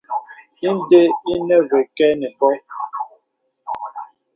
Inde 0.69 1.01
enə 1.33 1.57
və 1.69 1.79
kə̀ 1.97 2.11
nə 2.19 2.27
bô. 2.39 2.51